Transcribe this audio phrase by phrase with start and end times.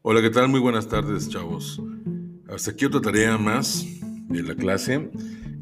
[0.00, 0.48] Hola, ¿qué tal?
[0.48, 1.80] Muy buenas tardes, chavos.
[2.48, 3.84] Hasta aquí otra tarea más
[4.28, 5.10] de la clase.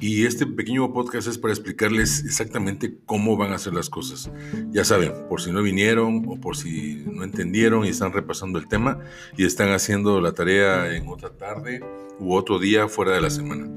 [0.00, 4.28] Y este pequeño podcast es para explicarles exactamente cómo van a hacer las cosas.
[4.70, 8.66] Ya saben, por si no vinieron o por si no entendieron y están repasando el
[8.66, 8.98] tema
[9.36, 11.80] y están haciendo la tarea en otra tarde
[12.18, 13.70] u otro día fuera de la semana.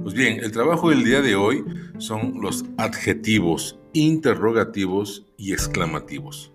[0.00, 1.64] Pues bien, el trabajo del día de hoy
[1.98, 6.52] son los adjetivos, interrogativos y exclamativos.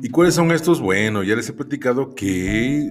[0.00, 0.80] ¿Y cuáles son estos?
[0.80, 2.90] Bueno, ya les he platicado que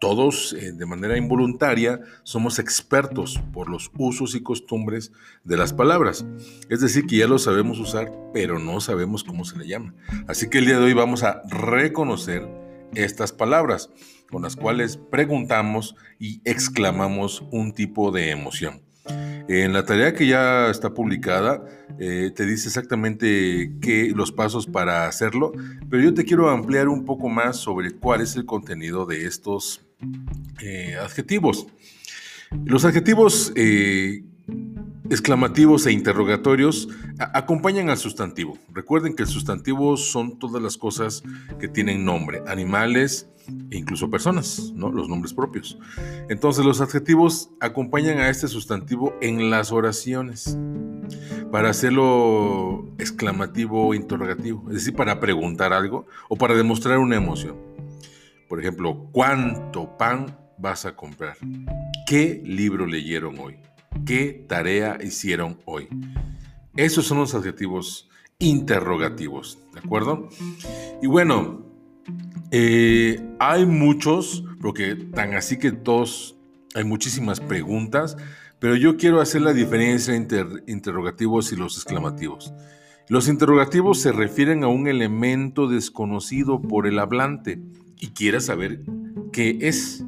[0.00, 5.12] todos eh, de manera involuntaria somos expertos por los usos y costumbres
[5.44, 6.24] de las palabras.
[6.68, 9.94] Es decir, que ya lo sabemos usar, pero no sabemos cómo se le llama.
[10.26, 12.46] Así que el día de hoy vamos a reconocer
[12.94, 13.90] estas palabras
[14.30, 18.87] con las cuales preguntamos y exclamamos un tipo de emoción.
[19.48, 21.64] En la tarea que ya está publicada,
[21.98, 25.52] eh, te dice exactamente qué, los pasos para hacerlo,
[25.88, 29.80] pero yo te quiero ampliar un poco más sobre cuál es el contenido de estos
[30.62, 31.66] eh, adjetivos.
[32.66, 34.22] Los adjetivos eh,
[35.08, 38.58] exclamativos e interrogatorios acompañan al sustantivo.
[38.74, 41.22] Recuerden que el sustantivo son todas las cosas
[41.58, 43.28] que tienen nombre, animales
[43.70, 44.90] e incluso personas, ¿no?
[44.90, 45.78] Los nombres propios.
[46.28, 50.56] Entonces los adjetivos acompañan a este sustantivo en las oraciones
[51.50, 57.56] para hacerlo exclamativo o interrogativo, es decir, para preguntar algo o para demostrar una emoción.
[58.48, 61.36] Por ejemplo, ¿cuánto pan vas a comprar?
[62.06, 63.56] ¿Qué libro leyeron hoy?
[64.06, 65.88] ¿Qué tarea hicieron hoy?
[66.76, 68.08] Esos son los adjetivos
[68.38, 70.28] interrogativos, ¿de acuerdo?
[71.02, 71.67] Y bueno,
[72.50, 76.36] eh, hay muchos, porque tan así que todos,
[76.74, 78.16] hay muchísimas preguntas,
[78.58, 82.52] pero yo quiero hacer la diferencia entre interrogativos y los exclamativos.
[83.08, 87.60] Los interrogativos se refieren a un elemento desconocido por el hablante
[87.98, 88.82] y quiere saber
[89.32, 90.04] qué es.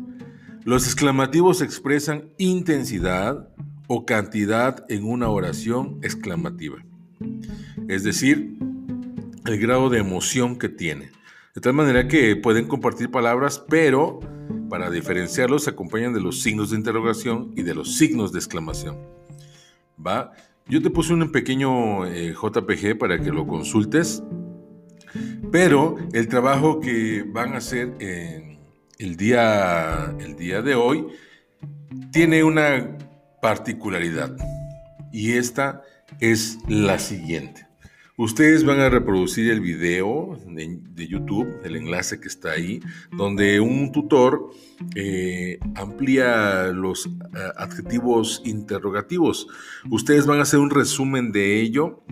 [0.64, 3.48] Los exclamativos expresan intensidad,
[3.92, 6.76] o cantidad en una oración exclamativa.
[7.88, 8.56] Es decir,
[9.46, 11.10] el grado de emoción que tiene.
[11.54, 14.20] De tal manera que pueden compartir palabras, pero
[14.68, 18.98] para diferenciarlos se acompañan de los signos de interrogación y de los signos de exclamación.
[20.04, 20.32] ¿Va?
[20.66, 24.22] Yo te puse un pequeño eh, JPG para que lo consultes,
[25.50, 31.08] pero el trabajo que van a hacer el, día, el día de hoy
[32.12, 32.96] tiene una
[33.42, 34.36] particularidad
[35.12, 35.82] y esta
[36.20, 37.69] es la siguiente.
[38.16, 42.80] Ustedes van a reproducir el video de, YouTube, el enlace que está ahí,
[43.12, 44.50] donde un tutor
[44.94, 47.10] eh, amplía los eh,
[47.56, 49.46] adjetivos interrogativos.
[49.90, 52.02] Ustedes van a hacer un resumen de ello,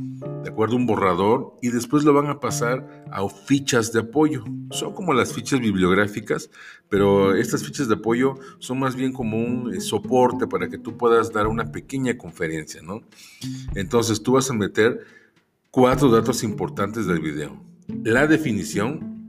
[0.43, 4.45] de acuerdo a un borrador, y después lo van a pasar a fichas de apoyo.
[4.71, 6.51] Son como las fichas bibliográficas,
[6.89, 10.97] pero estas fichas de apoyo son más bien como un eh, soporte para que tú
[10.97, 13.03] puedas dar una pequeña conferencia, ¿no?
[13.75, 15.19] Entonces tú vas a meter
[15.71, 17.62] Cuatro datos importantes del video.
[18.03, 19.27] La definición,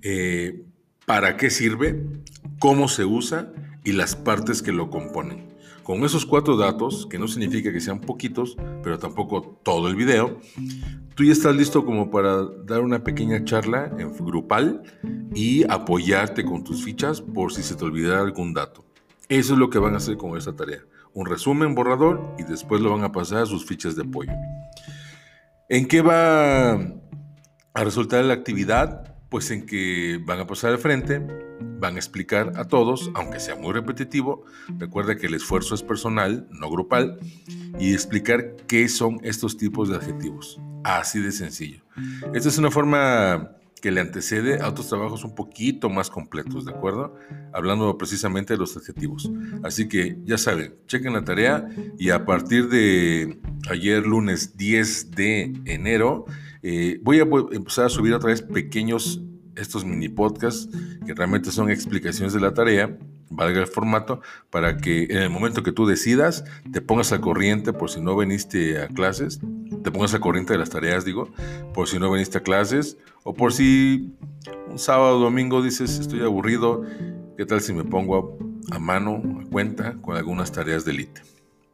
[0.00, 0.64] eh,
[1.04, 2.06] para qué sirve,
[2.58, 3.52] cómo se usa
[3.84, 5.52] y las partes que lo componen.
[5.82, 10.40] Con esos cuatro datos, que no significa que sean poquitos, pero tampoco todo el video,
[11.14, 14.82] tú ya estás listo como para dar una pequeña charla en grupal
[15.34, 18.86] y apoyarte con tus fichas por si se te olvidara algún dato.
[19.28, 20.80] Eso es lo que van a hacer con esta tarea.
[21.18, 24.30] Un resumen borrador y después lo van a pasar a sus fichas de apoyo.
[25.68, 29.16] ¿En qué va a resultar la actividad?
[29.28, 31.20] Pues en que van a pasar al frente,
[31.80, 34.44] van a explicar a todos, aunque sea muy repetitivo,
[34.78, 37.18] recuerda que el esfuerzo es personal, no grupal,
[37.80, 40.60] y explicar qué son estos tipos de adjetivos.
[40.84, 41.82] Así de sencillo.
[42.32, 46.72] Esta es una forma que le antecede a otros trabajos un poquito más completos, ¿de
[46.72, 47.14] acuerdo?
[47.52, 49.30] Hablando precisamente de los adjetivos.
[49.62, 51.68] Así que ya saben, chequen la tarea
[51.98, 53.38] y a partir de
[53.70, 56.26] ayer lunes 10 de enero
[56.62, 59.22] eh, voy a empezar a subir otra vez pequeños
[59.56, 60.68] estos mini podcasts
[61.06, 62.96] que realmente son explicaciones de la tarea
[63.30, 64.20] valga el formato,
[64.50, 68.16] para que en el momento que tú decidas te pongas a corriente por si no
[68.16, 69.40] veniste a clases,
[69.88, 71.30] te pongas a corriente de las tareas, digo,
[71.72, 74.12] por si no veniste a clases, o por si
[74.68, 76.84] un sábado o domingo dices estoy aburrido,
[77.38, 78.36] ¿qué tal si me pongo
[78.70, 81.22] a, mano, a cuenta, con algunas tareas de élite?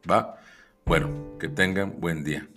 [0.09, 0.37] ¿Va?
[0.85, 1.09] Bueno,
[1.41, 2.47] que tengan buen día.